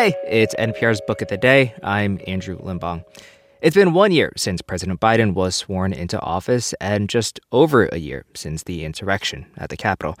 Hey, 0.00 0.16
it's 0.26 0.54
NPR's 0.54 1.02
Book 1.06 1.20
of 1.20 1.28
the 1.28 1.36
Day. 1.36 1.74
I'm 1.82 2.20
Andrew 2.26 2.56
Limbong. 2.56 3.04
It's 3.60 3.76
been 3.76 3.92
one 3.92 4.12
year 4.12 4.32
since 4.34 4.62
President 4.62 4.98
Biden 4.98 5.34
was 5.34 5.54
sworn 5.54 5.92
into 5.92 6.18
office 6.20 6.72
and 6.80 7.06
just 7.06 7.38
over 7.52 7.84
a 7.84 7.98
year 7.98 8.24
since 8.34 8.62
the 8.62 8.86
insurrection 8.86 9.44
at 9.58 9.68
the 9.68 9.76
Capitol, 9.76 10.16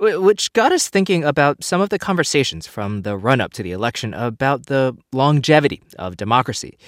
which 0.00 0.50
got 0.54 0.72
us 0.72 0.88
thinking 0.88 1.24
about 1.24 1.62
some 1.62 1.82
of 1.82 1.90
the 1.90 1.98
conversations 1.98 2.66
from 2.66 3.02
the 3.02 3.18
run 3.18 3.42
up 3.42 3.52
to 3.52 3.62
the 3.62 3.72
election 3.72 4.14
about 4.14 4.64
the 4.64 4.96
longevity 5.12 5.82
of 5.98 6.16
democracy. 6.16 6.78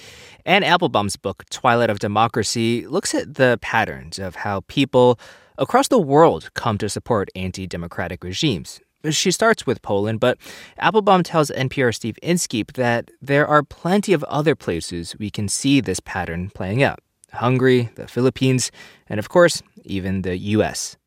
Anne 0.43 0.63
Applebaum's 0.63 1.17
book, 1.17 1.43
Twilight 1.51 1.91
of 1.91 1.99
Democracy, 1.99 2.87
looks 2.87 3.13
at 3.13 3.35
the 3.35 3.59
patterns 3.61 4.17
of 4.17 4.37
how 4.37 4.61
people 4.61 5.19
across 5.59 5.89
the 5.89 5.99
world 5.99 6.49
come 6.55 6.79
to 6.79 6.89
support 6.89 7.29
anti 7.35 7.67
democratic 7.67 8.23
regimes 8.23 8.79
she 9.09 9.31
starts 9.31 9.65
with 9.65 9.81
Poland, 9.81 10.19
but 10.19 10.37
Applebaum 10.77 11.23
tells 11.23 11.49
NPR 11.51 11.93
Steve 11.93 12.17
Inskeep 12.21 12.73
that 12.73 13.09
there 13.21 13.47
are 13.47 13.63
plenty 13.63 14.13
of 14.13 14.23
other 14.25 14.55
places 14.55 15.15
we 15.17 15.29
can 15.29 15.47
see 15.47 15.81
this 15.81 15.99
pattern 15.99 16.51
playing 16.53 16.83
out 16.83 16.99
Hungary, 17.33 17.89
the 17.95 18.07
Philippines, 18.07 18.71
and 19.07 19.19
of 19.19 19.29
course, 19.29 19.63
even 19.83 20.21
the 20.21 20.37
U.S. 20.37 20.97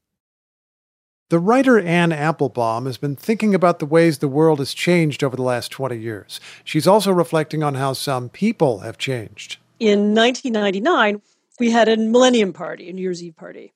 The 1.30 1.38
writer 1.38 1.80
Anne 1.80 2.12
Applebaum 2.12 2.86
has 2.86 2.98
been 2.98 3.16
thinking 3.16 3.54
about 3.54 3.78
the 3.78 3.86
ways 3.86 4.18
the 4.18 4.28
world 4.28 4.58
has 4.58 4.74
changed 4.74 5.24
over 5.24 5.36
the 5.36 5.42
last 5.42 5.70
20 5.70 5.96
years. 5.96 6.40
She's 6.64 6.86
also 6.86 7.12
reflecting 7.12 7.62
on 7.62 7.74
how 7.74 7.92
some 7.92 8.28
people 8.28 8.80
have 8.80 8.98
changed. 8.98 9.56
In 9.80 10.14
1999, 10.14 11.22
we 11.58 11.70
had 11.70 11.88
a 11.88 11.96
Millennium 11.96 12.52
Party, 12.52 12.88
a 12.88 12.92
New 12.92 13.02
Year's 13.02 13.22
Eve 13.22 13.36
party. 13.36 13.72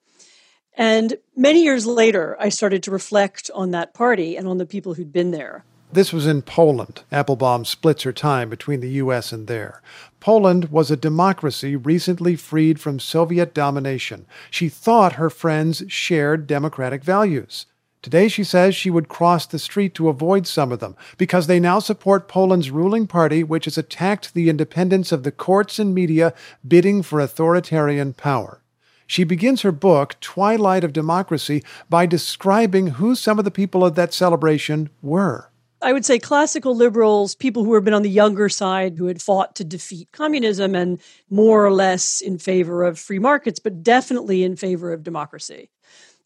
And 0.78 1.16
many 1.34 1.64
years 1.64 1.86
later, 1.86 2.36
I 2.38 2.50
started 2.50 2.84
to 2.84 2.92
reflect 2.92 3.50
on 3.52 3.72
that 3.72 3.94
party 3.94 4.36
and 4.36 4.46
on 4.46 4.58
the 4.58 4.64
people 4.64 4.94
who'd 4.94 5.12
been 5.12 5.32
there. 5.32 5.64
This 5.92 6.12
was 6.12 6.24
in 6.24 6.42
Poland. 6.42 7.02
Applebaum 7.10 7.64
splits 7.64 8.04
her 8.04 8.12
time 8.12 8.48
between 8.48 8.78
the 8.78 8.90
U.S. 8.90 9.32
and 9.32 9.48
there. 9.48 9.82
Poland 10.20 10.66
was 10.66 10.90
a 10.90 10.96
democracy 10.96 11.74
recently 11.74 12.36
freed 12.36 12.78
from 12.78 13.00
Soviet 13.00 13.54
domination. 13.54 14.26
She 14.52 14.68
thought 14.68 15.14
her 15.14 15.30
friends 15.30 15.82
shared 15.88 16.46
democratic 16.46 17.02
values. 17.02 17.66
Today, 18.00 18.28
she 18.28 18.44
says 18.44 18.76
she 18.76 18.90
would 18.90 19.08
cross 19.08 19.46
the 19.46 19.58
street 19.58 19.94
to 19.94 20.08
avoid 20.08 20.46
some 20.46 20.70
of 20.70 20.78
them 20.78 20.94
because 21.16 21.48
they 21.48 21.58
now 21.58 21.80
support 21.80 22.28
Poland's 22.28 22.70
ruling 22.70 23.08
party, 23.08 23.42
which 23.42 23.64
has 23.64 23.76
attacked 23.76 24.32
the 24.34 24.48
independence 24.48 25.10
of 25.10 25.24
the 25.24 25.32
courts 25.32 25.80
and 25.80 25.92
media, 25.92 26.32
bidding 26.66 27.02
for 27.02 27.18
authoritarian 27.18 28.12
power. 28.12 28.62
She 29.08 29.24
begins 29.24 29.62
her 29.62 29.72
book, 29.72 30.20
Twilight 30.20 30.84
of 30.84 30.92
Democracy, 30.92 31.64
by 31.88 32.04
describing 32.04 32.88
who 32.88 33.14
some 33.14 33.38
of 33.38 33.46
the 33.46 33.50
people 33.50 33.82
of 33.82 33.94
that 33.94 34.12
celebration 34.12 34.90
were. 35.02 35.50
I 35.80 35.94
would 35.94 36.04
say 36.04 36.18
classical 36.18 36.76
liberals, 36.76 37.34
people 37.34 37.64
who 37.64 37.72
had 37.74 37.84
been 37.84 37.94
on 37.94 38.02
the 38.02 38.10
younger 38.10 38.50
side, 38.50 38.98
who 38.98 39.06
had 39.06 39.22
fought 39.22 39.56
to 39.56 39.64
defeat 39.64 40.12
communism 40.12 40.74
and 40.74 41.00
more 41.30 41.64
or 41.64 41.72
less 41.72 42.20
in 42.20 42.36
favor 42.36 42.82
of 42.82 42.98
free 42.98 43.18
markets, 43.18 43.58
but 43.58 43.82
definitely 43.82 44.44
in 44.44 44.56
favor 44.56 44.92
of 44.92 45.04
democracy. 45.04 45.70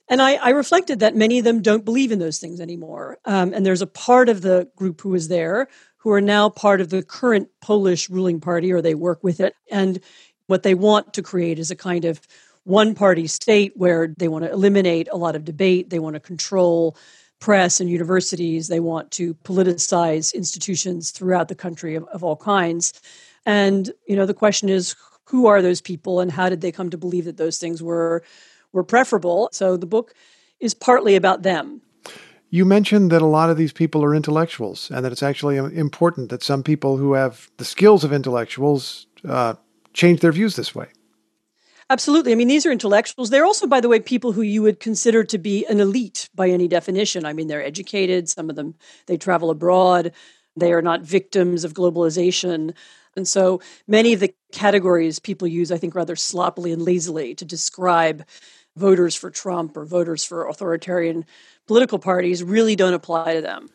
And 0.09 0.21
I, 0.21 0.35
I 0.35 0.51
reflected 0.51 0.99
that 1.01 1.15
many 1.15 1.39
of 1.39 1.45
them 1.45 1.63
don't 1.63 1.85
believe 1.85 2.11
in 2.11 2.19
those 2.19 2.39
things 2.39 2.61
anymore. 2.61 3.19
Um, 3.25 3.55
and 3.55 3.65
there's 3.65 3.83
a 3.83 3.87
part 3.87 4.29
of 4.29 4.43
the 4.43 4.69
group 4.75 5.01
who 5.01 5.11
was 5.11 5.29
there 5.29 5.69
who 5.99 6.11
are 6.11 6.21
now 6.21 6.49
part 6.49 6.81
of 6.81 6.91
the 6.91 7.05
current 7.05 7.49
Polish 7.61 8.11
ruling 8.11 8.41
party, 8.41 8.73
or 8.73 8.83
they 8.83 8.97
work 8.97 9.23
with 9.23 9.39
it. 9.39 9.55
And 9.71 10.01
what 10.49 10.65
they 10.65 10.75
want 10.75 11.15
to 11.15 11.23
create 11.23 11.61
is 11.61 11.71
a 11.71 11.77
kind 11.77 12.05
of 12.05 12.21
one 12.65 12.95
party 12.95 13.27
state 13.27 13.73
where 13.77 14.09
they 14.19 14.29
want 14.29 14.45
to 14.45 14.51
eliminate 14.51 15.09
a 15.13 15.17
lot 15.17 15.37
of 15.37 15.45
debate, 15.45 15.91
they 15.91 15.99
want 15.99 16.15
to 16.15 16.21
control 16.21 16.97
press 17.41 17.81
and 17.81 17.91
universities, 17.91 18.69
they 18.69 18.81
want 18.81 19.11
to 19.11 19.35
politicize 19.35 20.33
institutions 20.33 21.11
throughout 21.11 21.49
the 21.49 21.57
country 21.57 21.97
of, 21.97 22.05
of 22.05 22.23
all 22.23 22.37
kinds. 22.37 22.93
And, 23.45 23.91
you 24.07 24.15
know, 24.15 24.27
the 24.27 24.35
question 24.35 24.69
is 24.69 24.95
who 25.25 25.47
are 25.47 25.61
those 25.61 25.81
people 25.81 26.21
and 26.21 26.31
how 26.31 26.49
did 26.49 26.61
they 26.61 26.71
come 26.71 26.91
to 26.91 26.99
believe 26.99 27.25
that 27.25 27.37
those 27.37 27.59
things 27.59 27.83
were 27.83 28.23
were 28.73 28.85
preferable? 28.85 29.49
So 29.53 29.77
the 29.77 29.87
book 29.87 30.15
is 30.61 30.75
partly 30.75 31.17
about 31.17 31.43
them. 31.43 31.83
You 32.51 32.65
mentioned 32.65 33.11
that 33.11 33.23
a 33.23 33.27
lot 33.27 33.51
of 33.51 33.57
these 33.57 33.73
people 33.73 34.05
are 34.05 34.15
intellectuals, 34.15 34.91
and 34.91 35.05
that 35.05 35.13
it's 35.13 35.23
actually 35.23 35.57
important 35.57 36.29
that 36.29 36.43
some 36.43 36.63
people 36.63 36.99
who 36.99 37.15
have 37.15 37.51
the 37.57 37.65
skills 37.65 38.05
of 38.05 38.13
intellectuals 38.13 39.07
uh, 39.27 39.55
change 39.95 40.21
their 40.21 40.33
views 40.33 40.55
this 40.55 40.75
way. 40.75 40.89
Absolutely. 41.93 42.33
I 42.33 42.37
mean, 42.37 42.49
these 42.49 42.65
are 42.65 42.73
intellectuals. 42.73 43.29
They're 43.29 43.45
also, 43.45 43.67
by 43.67 43.83
the 43.83 43.89
way, 43.89 44.01
people 44.01 44.33
who 44.33 44.41
you 44.41 44.63
would 44.63 44.81
consider 44.81 45.25
to 45.25 45.37
be 45.37 45.67
an 45.67 45.79
elite 45.79 46.31
by 46.35 46.49
any 46.49 46.67
definition. 46.67 47.27
I 47.27 47.35
mean, 47.35 47.49
they're 47.49 47.63
educated. 47.63 48.31
Some 48.31 48.49
of 48.49 48.57
them, 48.57 48.77
they 49.09 49.19
travel 49.19 49.51
abroad. 49.51 50.13
They 50.57 50.73
are 50.73 50.81
not 50.81 51.03
victims 51.03 51.65
of 51.65 51.75
globalization. 51.75 52.75
And 53.15 53.29
so 53.29 53.61
many 53.87 54.15
of 54.15 54.21
the 54.21 54.33
categories 54.53 55.19
people 55.19 55.47
use, 55.47 55.71
I 55.71 55.77
think, 55.77 55.95
rather 55.95 56.17
sloppily 56.17 56.73
and 56.73 56.81
lazily 56.81 57.35
to 57.35 57.45
describe 57.45 58.25
voters 58.75 59.15
for 59.15 59.29
Trump 59.29 59.77
or 59.77 59.85
voters 59.85 60.25
for 60.25 60.49
authoritarian 60.49 61.27
political 61.67 61.99
parties 61.99 62.43
really 62.43 62.75
don't 62.75 62.95
apply 62.95 63.35
to 63.35 63.43
them. 63.43 63.69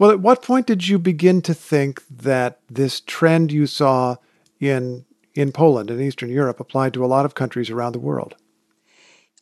Well, 0.00 0.10
at 0.10 0.18
what 0.18 0.42
point 0.42 0.66
did 0.66 0.88
you 0.88 0.98
begin 0.98 1.40
to 1.42 1.54
think 1.54 2.02
that 2.08 2.58
this 2.68 3.00
trend 3.00 3.52
you 3.52 3.68
saw 3.68 4.16
in 4.58 5.04
in 5.38 5.52
Poland 5.52 5.88
and 5.88 6.00
Eastern 6.00 6.30
Europe 6.30 6.58
applied 6.58 6.92
to 6.92 7.04
a 7.04 7.06
lot 7.06 7.24
of 7.24 7.36
countries 7.36 7.70
around 7.70 7.92
the 7.92 8.00
world. 8.00 8.34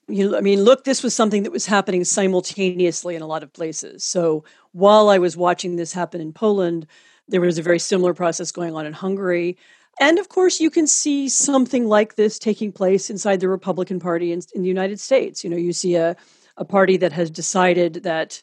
You, 0.08 0.36
I 0.36 0.42
mean, 0.42 0.62
look, 0.62 0.84
this 0.84 1.02
was 1.02 1.14
something 1.14 1.42
that 1.44 1.52
was 1.52 1.64
happening 1.64 2.04
simultaneously 2.04 3.16
in 3.16 3.22
a 3.22 3.26
lot 3.26 3.42
of 3.42 3.50
places. 3.54 4.04
So 4.04 4.44
while 4.72 5.08
I 5.08 5.16
was 5.16 5.38
watching 5.38 5.76
this 5.76 5.94
happen 5.94 6.20
in 6.20 6.34
Poland, 6.34 6.86
there 7.28 7.40
was 7.40 7.56
a 7.56 7.62
very 7.62 7.78
similar 7.78 8.12
process 8.12 8.52
going 8.52 8.76
on 8.76 8.84
in 8.84 8.92
Hungary. 8.92 9.56
And 9.98 10.18
of 10.18 10.28
course, 10.28 10.60
you 10.60 10.70
can 10.70 10.86
see 10.86 11.30
something 11.30 11.86
like 11.86 12.16
this 12.16 12.38
taking 12.38 12.72
place 12.72 13.08
inside 13.08 13.40
the 13.40 13.48
Republican 13.48 13.98
Party 13.98 14.32
in, 14.32 14.42
in 14.54 14.60
the 14.60 14.68
United 14.68 15.00
States. 15.00 15.42
You 15.42 15.48
know, 15.48 15.56
you 15.56 15.72
see 15.72 15.94
a, 15.96 16.14
a 16.58 16.64
party 16.66 16.98
that 16.98 17.12
has 17.12 17.30
decided 17.30 18.02
that 18.02 18.42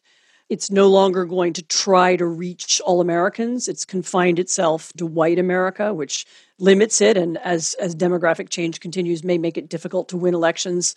it's 0.50 0.70
no 0.70 0.88
longer 0.88 1.26
going 1.26 1.54
to 1.54 1.64
try 1.64 2.16
to 2.16 2.26
reach 2.26 2.81
all 2.86 3.02
Americans. 3.02 3.68
It's 3.68 3.86
confined 3.86 4.40
itself 4.40 4.92
to 4.98 5.06
white 5.06 5.40
America, 5.40 5.94
which 5.94 6.26
limits 6.59 7.02
it 7.02 7.18
and 7.18 7.38
as 7.40 7.74
as 7.76 7.96
demographic 7.96 8.50
change 8.50 8.80
continues 8.80 9.24
may 9.24 9.38
make 9.38 9.58
it 9.58 9.70
difficult 9.70 10.08
to 10.09 10.18
win 10.18 10.34
elections 10.34 10.96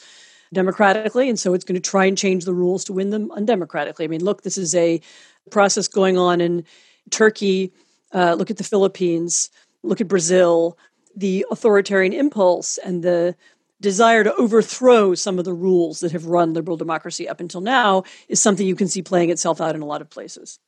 democratically 0.52 1.28
and 1.28 1.40
so 1.40 1.54
it's 1.54 1.64
going 1.64 1.80
to 1.80 1.90
try 1.90 2.04
and 2.04 2.16
change 2.16 2.44
the 2.44 2.54
rules 2.54 2.84
to 2.84 2.92
win 2.92 3.10
them 3.10 3.30
undemocratically. 3.30 4.04
I 4.04 4.08
mean 4.08 4.22
look 4.22 4.42
this 4.42 4.58
is 4.58 4.74
a 4.74 5.00
process 5.50 5.88
going 5.88 6.16
on 6.16 6.40
in 6.40 6.64
turkey. 7.10 7.72
Uh, 8.14 8.34
look 8.34 8.50
at 8.50 8.58
the 8.58 8.64
philippines. 8.64 9.50
Look 9.82 10.00
at 10.00 10.08
brazil. 10.08 10.78
The 11.16 11.46
authoritarian 11.50 12.12
impulse 12.12 12.78
and 12.78 13.02
the 13.02 13.34
desire 13.80 14.24
to 14.24 14.34
overthrow 14.36 15.14
some 15.14 15.38
of 15.38 15.44
the 15.44 15.52
rules 15.52 16.00
that 16.00 16.12
have 16.12 16.26
run 16.26 16.54
liberal 16.54 16.76
democracy 16.76 17.28
up 17.28 17.40
until 17.40 17.60
now 17.60 18.02
is 18.28 18.40
something 18.40 18.66
you 18.66 18.76
can 18.76 18.88
see 18.88 19.02
playing 19.02 19.30
itself 19.30 19.60
out 19.60 19.74
in 19.74 19.82
a 19.82 19.86
lot 19.86 20.00
of 20.00 20.08
places 20.08 20.58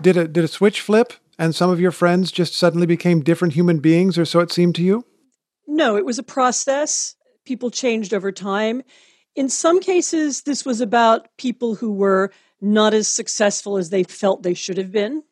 did 0.00 0.16
a 0.16 0.26
did 0.26 0.44
a 0.44 0.48
switch 0.48 0.80
flip 0.80 1.12
and 1.38 1.54
some 1.54 1.70
of 1.70 1.80
your 1.80 1.92
friends 1.92 2.32
just 2.32 2.54
suddenly 2.54 2.86
became 2.86 3.22
different 3.22 3.54
human 3.54 3.78
beings, 3.78 4.18
or 4.18 4.24
so 4.24 4.40
it 4.40 4.50
seemed 4.50 4.74
to 4.74 4.82
you? 4.82 5.04
No, 5.66 5.96
it 5.96 6.04
was 6.04 6.18
a 6.18 6.24
process. 6.24 7.14
People 7.44 7.70
changed 7.70 8.12
over 8.12 8.32
time. 8.32 8.82
In 9.36 9.48
some 9.48 9.80
cases, 9.80 10.42
this 10.42 10.64
was 10.64 10.80
about 10.80 11.28
people 11.36 11.76
who 11.76 11.92
were 11.92 12.32
not 12.60 12.92
as 12.92 13.06
successful 13.06 13.76
as 13.76 13.90
they 13.90 14.02
felt 14.02 14.42
they 14.42 14.54
should 14.54 14.78
have 14.78 14.90
been. 14.90 15.22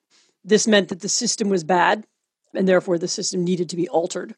This 0.44 0.68
meant 0.68 0.90
that 0.90 1.00
the 1.00 1.08
system 1.08 1.48
was 1.48 1.64
bad, 1.64 2.06
and 2.54 2.68
therefore 2.68 2.98
the 2.98 3.08
system 3.08 3.42
needed 3.42 3.68
to 3.70 3.76
be 3.76 3.88
altered. 3.88 4.36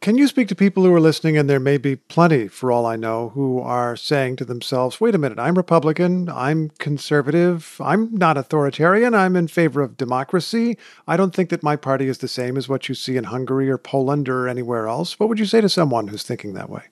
Can 0.00 0.18
you 0.18 0.26
speak 0.26 0.48
to 0.48 0.56
people 0.56 0.82
who 0.82 0.92
are 0.92 1.00
listening, 1.00 1.38
and 1.38 1.48
there 1.48 1.60
may 1.60 1.78
be 1.78 1.94
plenty, 1.94 2.48
for 2.48 2.72
all 2.72 2.84
I 2.84 2.96
know, 2.96 3.28
who 3.28 3.60
are 3.60 3.94
saying 3.94 4.34
to 4.36 4.44
themselves, 4.44 5.00
wait 5.00 5.14
a 5.14 5.18
minute, 5.18 5.38
I'm 5.38 5.56
Republican, 5.56 6.28
I'm 6.28 6.70
conservative, 6.78 7.80
I'm 7.80 8.12
not 8.12 8.36
authoritarian, 8.36 9.14
I'm 9.14 9.36
in 9.36 9.46
favor 9.46 9.80
of 9.80 9.96
democracy. 9.96 10.76
I 11.06 11.16
don't 11.16 11.32
think 11.32 11.50
that 11.50 11.62
my 11.62 11.76
party 11.76 12.08
is 12.08 12.18
the 12.18 12.26
same 12.26 12.56
as 12.56 12.68
what 12.68 12.88
you 12.88 12.94
see 12.96 13.16
in 13.16 13.24
Hungary 13.24 13.70
or 13.70 13.78
Poland 13.78 14.28
or 14.28 14.48
anywhere 14.48 14.88
else. 14.88 15.20
What 15.20 15.28
would 15.28 15.38
you 15.38 15.46
say 15.46 15.60
to 15.60 15.68
someone 15.68 16.08
who's 16.08 16.24
thinking 16.24 16.54
that 16.54 16.70
way? 16.70 16.82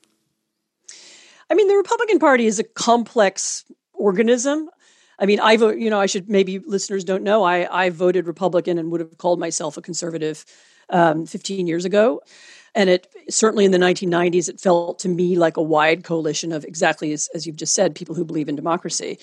I 1.50 1.55
mean, 1.55 1.67
the 1.67 1.77
Republican 1.77 2.21
Party 2.21 2.47
is 2.47 2.61
a 2.61 2.65
complex 2.65 3.65
organism. 3.94 4.71
I 5.19 5.27
mean, 5.27 5.41
I 5.41 5.56
vote, 5.56 5.79
you 5.79 5.91
know, 5.91 5.99
I 5.99 6.06
should 6.06 6.29
maybe 6.29 6.61
listeners 6.61 7.03
don't 7.03 7.25
know, 7.25 7.43
I, 7.43 7.87
I 7.87 7.91
voted 7.91 8.29
Republican 8.29 8.79
and 8.79 8.93
would 8.93 9.00
have 9.00 9.19
called 9.19 9.41
myself 9.41 9.77
a 9.77 9.83
conservative 9.83 10.44
um, 10.91 11.27
15 11.27 11.67
years 11.67 11.85
ago. 11.85 12.21
And 12.76 12.90
it 12.90 13.08
certainly 13.31 13.64
in 13.64 13.73
the 13.73 13.78
1990s, 13.78 14.50
it 14.50 14.61
felt 14.61 14.99
to 15.00 15.08
me 15.08 15.37
like 15.37 15.56
a 15.56 15.62
wide 15.62 16.05
coalition 16.05 16.52
of 16.52 16.62
exactly 16.64 17.12
as, 17.12 17.28
as 17.34 17.46
you've 17.46 17.56
just 17.56 17.75
said, 17.75 17.94
people 17.94 18.14
who 18.14 18.25
believe 18.25 18.50
in 18.50 18.55
democracy. 18.55 19.19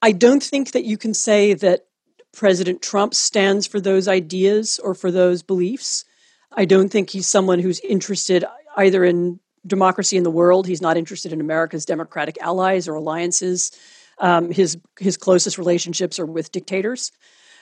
I 0.00 0.12
don't 0.12 0.42
think 0.42 0.70
that 0.70 0.84
you 0.84 0.96
can 0.96 1.12
say 1.12 1.52
that 1.52 1.86
President 2.32 2.80
Trump 2.80 3.12
stands 3.12 3.66
for 3.66 3.80
those 3.80 4.06
ideas 4.06 4.78
or 4.78 4.94
for 4.94 5.10
those 5.10 5.42
beliefs. 5.42 6.04
I 6.52 6.64
don't 6.64 6.90
think 6.90 7.10
he's 7.10 7.26
someone 7.26 7.58
who's 7.58 7.80
interested 7.80 8.44
either 8.76 9.04
in 9.04 9.40
democracy 9.66 10.16
in 10.16 10.22
the 10.22 10.30
world. 10.30 10.66
He's 10.66 10.80
not 10.80 10.96
interested 10.96 11.32
in 11.32 11.40
America's 11.40 11.84
democratic 11.84 12.38
allies 12.40 12.86
or 12.86 12.94
alliances. 12.94 13.72
Um, 14.18 14.50
his 14.50 14.78
his 14.98 15.16
closest 15.16 15.58
relationships 15.58 16.18
are 16.18 16.26
with 16.26 16.52
dictators. 16.52 17.10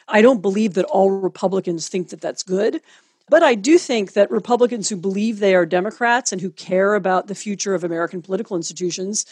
I 0.06 0.22
don't 0.22 0.42
believe 0.42 0.74
that 0.74 0.84
all 0.84 1.10
Republicans 1.10 1.88
think 1.88 2.10
that 2.10 2.20
that's 2.20 2.42
good. 2.42 2.80
But 3.30 3.44
I 3.44 3.54
do 3.54 3.78
think 3.78 4.14
that 4.14 4.28
Republicans 4.32 4.88
who 4.88 4.96
believe 4.96 5.38
they 5.38 5.54
are 5.54 5.64
Democrats 5.64 6.32
and 6.32 6.40
who 6.40 6.50
care 6.50 6.96
about 6.96 7.28
the 7.28 7.34
future 7.36 7.74
of 7.74 7.84
American 7.84 8.22
political 8.22 8.56
institutions 8.56 9.24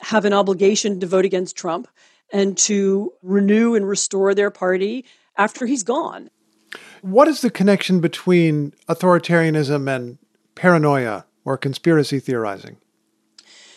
have 0.00 0.24
an 0.24 0.32
obligation 0.32 0.98
to 0.98 1.06
vote 1.06 1.24
against 1.24 1.56
Trump 1.56 1.86
and 2.32 2.58
to 2.58 3.12
renew 3.22 3.76
and 3.76 3.86
restore 3.86 4.34
their 4.34 4.50
party 4.50 5.04
after 5.36 5.66
he's 5.66 5.84
gone. 5.84 6.30
What 7.02 7.28
is 7.28 7.42
the 7.42 7.50
connection 7.50 8.00
between 8.00 8.74
authoritarianism 8.88 9.88
and 9.88 10.18
paranoia 10.56 11.24
or 11.44 11.56
conspiracy 11.56 12.18
theorizing? 12.18 12.78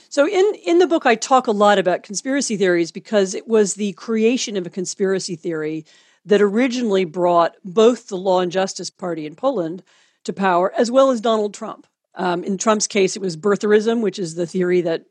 So 0.10 0.28
in 0.28 0.56
in 0.66 0.80
the 0.80 0.88
book 0.88 1.06
I 1.06 1.14
talk 1.14 1.46
a 1.46 1.52
lot 1.52 1.78
about 1.78 2.02
conspiracy 2.02 2.58
theories 2.58 2.92
because 2.92 3.36
it 3.36 3.48
was 3.48 3.76
the 3.76 3.94
creation 3.94 4.58
of 4.58 4.66
a 4.66 4.72
conspiracy 4.72 5.36
theory 5.36 5.86
that 6.28 6.42
originally 6.42 7.06
brought 7.06 7.56
both 7.64 8.08
the 8.08 8.18
Law 8.18 8.42
and 8.42 8.52
Justice 8.52 8.90
Party 8.90 9.26
in 9.26 9.36
Poland 9.36 9.82
to 10.26 10.34
power, 10.34 10.74
as 10.78 10.92
well 10.92 11.10
as 11.10 11.22
Donald 11.22 11.54
Trump. 11.54 11.88
Um, 12.16 12.44
in 12.44 12.58
Trump's 12.58 12.88
case, 12.88 13.16
it 13.16 13.22
was 13.22 13.38
birtherism, 13.38 14.02
which 14.02 14.20
is 14.20 14.36
the 14.36 14.46
theory 14.46 14.82
that 14.82 15.06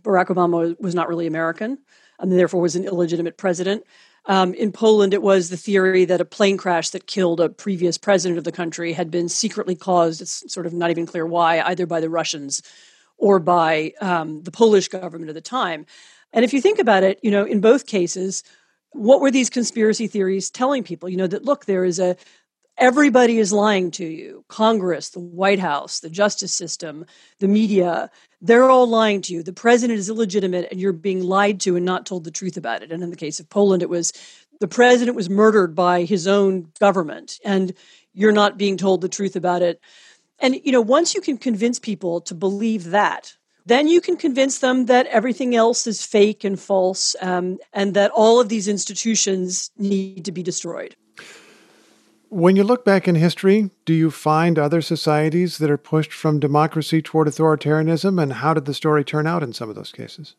Barack 0.00 0.26
Obama 0.26 0.78
was 0.80 0.94
not 0.94 1.08
really 1.08 1.26
American 1.26 1.78
and 2.18 2.32
therefore 2.32 2.62
was 2.62 2.76
an 2.76 2.84
illegitimate 2.84 3.36
president. 3.36 3.84
Um, 4.26 4.54
in 4.54 4.72
Poland, 4.72 5.12
it 5.12 5.22
was 5.22 5.50
the 5.50 5.56
theory 5.56 6.04
that 6.06 6.20
a 6.20 6.24
plane 6.24 6.56
crash 6.56 6.90
that 6.90 7.06
killed 7.06 7.40
a 7.40 7.48
previous 7.48 7.98
president 7.98 8.38
of 8.38 8.44
the 8.44 8.52
country 8.52 8.92
had 8.92 9.10
been 9.10 9.28
secretly 9.28 9.74
caused, 9.74 10.22
it's 10.22 10.50
sort 10.52 10.64
of 10.64 10.72
not 10.72 10.90
even 10.90 11.06
clear 11.06 11.26
why, 11.26 11.60
either 11.60 11.86
by 11.86 12.00
the 12.00 12.08
Russians 12.08 12.62
or 13.18 13.40
by 13.40 13.92
um, 14.00 14.42
the 14.44 14.52
Polish 14.52 14.88
government 14.88 15.28
at 15.28 15.34
the 15.34 15.40
time. 15.40 15.84
And 16.32 16.44
if 16.44 16.54
you 16.54 16.62
think 16.62 16.78
about 16.78 17.02
it, 17.02 17.18
you 17.22 17.30
know, 17.30 17.44
in 17.44 17.60
both 17.60 17.86
cases, 17.86 18.42
what 18.92 19.20
were 19.20 19.30
these 19.30 19.50
conspiracy 19.50 20.06
theories 20.06 20.50
telling 20.50 20.84
people? 20.84 21.08
You 21.08 21.16
know, 21.16 21.26
that 21.26 21.44
look, 21.44 21.64
there 21.64 21.84
is 21.84 21.98
a, 21.98 22.16
everybody 22.76 23.38
is 23.38 23.52
lying 23.52 23.90
to 23.92 24.04
you 24.04 24.44
Congress, 24.48 25.10
the 25.10 25.20
White 25.20 25.58
House, 25.58 26.00
the 26.00 26.10
justice 26.10 26.52
system, 26.52 27.06
the 27.38 27.48
media. 27.48 28.10
They're 28.40 28.70
all 28.70 28.86
lying 28.86 29.22
to 29.22 29.34
you. 29.34 29.42
The 29.42 29.52
president 29.52 29.98
is 29.98 30.08
illegitimate 30.08 30.68
and 30.70 30.80
you're 30.80 30.92
being 30.92 31.22
lied 31.22 31.60
to 31.60 31.76
and 31.76 31.84
not 31.84 32.06
told 32.06 32.24
the 32.24 32.30
truth 32.30 32.56
about 32.56 32.82
it. 32.82 32.92
And 32.92 33.02
in 33.02 33.10
the 33.10 33.16
case 33.16 33.40
of 33.40 33.48
Poland, 33.48 33.82
it 33.82 33.90
was 33.90 34.12
the 34.60 34.68
president 34.68 35.16
was 35.16 35.30
murdered 35.30 35.74
by 35.74 36.04
his 36.04 36.26
own 36.26 36.68
government 36.78 37.38
and 37.44 37.74
you're 38.14 38.32
not 38.32 38.58
being 38.58 38.76
told 38.76 39.00
the 39.00 39.08
truth 39.08 39.36
about 39.36 39.62
it. 39.62 39.80
And, 40.38 40.60
you 40.64 40.72
know, 40.72 40.80
once 40.80 41.14
you 41.14 41.20
can 41.20 41.38
convince 41.38 41.78
people 41.78 42.20
to 42.22 42.34
believe 42.34 42.90
that, 42.90 43.36
then 43.66 43.88
you 43.88 44.00
can 44.00 44.16
convince 44.16 44.58
them 44.58 44.86
that 44.86 45.06
everything 45.06 45.54
else 45.54 45.86
is 45.86 46.04
fake 46.04 46.44
and 46.44 46.58
false 46.58 47.14
um, 47.20 47.58
and 47.72 47.94
that 47.94 48.10
all 48.10 48.40
of 48.40 48.48
these 48.48 48.68
institutions 48.68 49.70
need 49.78 50.24
to 50.24 50.32
be 50.32 50.42
destroyed. 50.42 50.96
When 52.28 52.56
you 52.56 52.64
look 52.64 52.84
back 52.84 53.06
in 53.06 53.14
history, 53.14 53.70
do 53.84 53.92
you 53.92 54.10
find 54.10 54.58
other 54.58 54.80
societies 54.80 55.58
that 55.58 55.70
are 55.70 55.76
pushed 55.76 56.12
from 56.12 56.40
democracy 56.40 57.02
toward 57.02 57.28
authoritarianism? 57.28 58.20
And 58.20 58.32
how 58.32 58.54
did 58.54 58.64
the 58.64 58.72
story 58.72 59.04
turn 59.04 59.26
out 59.26 59.42
in 59.42 59.52
some 59.52 59.68
of 59.68 59.76
those 59.76 59.92
cases? 59.92 60.34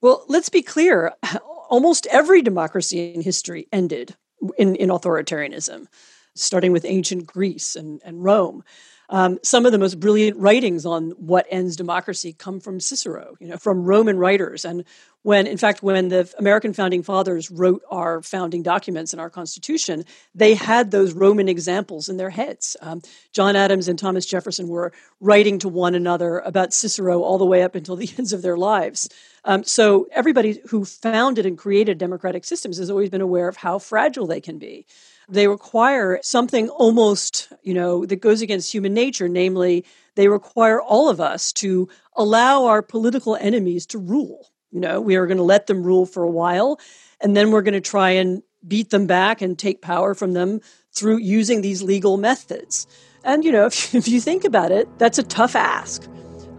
Well, 0.00 0.24
let's 0.28 0.50
be 0.50 0.62
clear. 0.62 1.14
Almost 1.70 2.06
every 2.08 2.42
democracy 2.42 3.14
in 3.14 3.22
history 3.22 3.68
ended 3.72 4.16
in, 4.58 4.76
in 4.76 4.90
authoritarianism, 4.90 5.86
starting 6.34 6.72
with 6.72 6.84
ancient 6.84 7.26
Greece 7.26 7.74
and, 7.74 8.00
and 8.04 8.22
Rome. 8.22 8.62
Um, 9.10 9.38
some 9.42 9.64
of 9.64 9.72
the 9.72 9.78
most 9.78 9.98
brilliant 10.00 10.36
writings 10.36 10.84
on 10.84 11.10
what 11.12 11.46
ends 11.50 11.76
democracy 11.76 12.32
come 12.32 12.60
from 12.60 12.78
Cicero, 12.78 13.36
you 13.40 13.48
know, 13.48 13.56
from 13.56 13.84
Roman 13.84 14.18
writers. 14.18 14.64
And 14.64 14.84
when, 15.22 15.46
in 15.46 15.56
fact, 15.56 15.82
when 15.82 16.08
the 16.08 16.32
American 16.38 16.72
founding 16.72 17.02
fathers 17.02 17.50
wrote 17.50 17.82
our 17.90 18.22
founding 18.22 18.62
documents 18.62 19.12
and 19.12 19.20
our 19.20 19.30
Constitution, 19.30 20.04
they 20.34 20.54
had 20.54 20.90
those 20.90 21.12
Roman 21.12 21.48
examples 21.48 22.08
in 22.08 22.16
their 22.16 22.30
heads. 22.30 22.76
Um, 22.80 23.02
John 23.32 23.56
Adams 23.56 23.88
and 23.88 23.98
Thomas 23.98 24.26
Jefferson 24.26 24.68
were 24.68 24.92
writing 25.20 25.58
to 25.60 25.68
one 25.68 25.94
another 25.94 26.38
about 26.38 26.72
Cicero 26.72 27.22
all 27.22 27.38
the 27.38 27.46
way 27.46 27.62
up 27.62 27.74
until 27.74 27.96
the 27.96 28.10
ends 28.18 28.32
of 28.32 28.42
their 28.42 28.56
lives. 28.56 29.08
Um, 29.44 29.64
so 29.64 30.06
everybody 30.12 30.60
who 30.68 30.84
founded 30.84 31.46
and 31.46 31.58
created 31.58 31.98
democratic 31.98 32.44
systems 32.44 32.78
has 32.78 32.90
always 32.90 33.10
been 33.10 33.20
aware 33.20 33.48
of 33.48 33.56
how 33.56 33.78
fragile 33.78 34.26
they 34.26 34.40
can 34.40 34.58
be 34.58 34.86
they 35.28 35.46
require 35.46 36.18
something 36.22 36.68
almost, 36.70 37.52
you 37.62 37.74
know, 37.74 38.06
that 38.06 38.16
goes 38.16 38.40
against 38.40 38.72
human 38.72 38.94
nature, 38.94 39.28
namely, 39.28 39.84
they 40.14 40.26
require 40.28 40.80
all 40.80 41.08
of 41.08 41.20
us 41.20 41.52
to 41.52 41.88
allow 42.16 42.64
our 42.64 42.82
political 42.82 43.36
enemies 43.36 43.86
to 43.86 43.98
rule. 43.98 44.50
You 44.70 44.80
know, 44.80 45.00
we 45.00 45.16
are 45.16 45.26
going 45.26 45.38
to 45.38 45.42
let 45.42 45.66
them 45.66 45.82
rule 45.82 46.06
for 46.06 46.22
a 46.22 46.30
while, 46.30 46.78
and 47.20 47.36
then 47.36 47.50
we're 47.50 47.62
going 47.62 47.74
to 47.74 47.80
try 47.80 48.10
and 48.10 48.42
beat 48.66 48.90
them 48.90 49.06
back 49.06 49.40
and 49.40 49.58
take 49.58 49.80
power 49.80 50.14
from 50.14 50.32
them 50.32 50.60
through 50.92 51.18
using 51.18 51.62
these 51.62 51.82
legal 51.82 52.16
methods. 52.16 52.86
And, 53.24 53.44
you 53.44 53.52
know, 53.52 53.66
if, 53.66 53.94
if 53.94 54.08
you 54.08 54.20
think 54.20 54.44
about 54.44 54.70
it, 54.70 54.88
that's 54.98 55.18
a 55.18 55.22
tough 55.22 55.56
ask. 55.56 56.06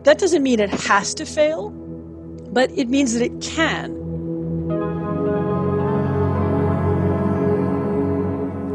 That 0.03 0.17
doesn't 0.17 0.43
mean 0.43 0.59
it 0.59 0.69
has 0.69 1.13
to 1.15 1.25
fail, 1.25 1.69
but 2.51 2.71
it 2.71 2.89
means 2.89 3.13
that 3.13 3.21
it 3.21 3.41
can. 3.41 3.97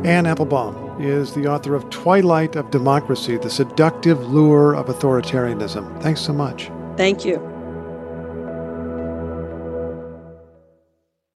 Anne 0.05 0.27
Applebaum 0.27 1.01
is 1.01 1.33
the 1.33 1.47
author 1.47 1.75
of 1.75 1.89
Twilight 1.89 2.57
of 2.57 2.71
Democracy 2.71 3.39
The 3.39 3.49
Seductive 3.49 4.21
Lure 4.29 4.75
of 4.75 4.87
Authoritarianism. 4.87 6.03
Thanks 6.03 6.21
so 6.21 6.35
much. 6.35 6.71
Thank 6.97 7.25
you. 7.25 7.54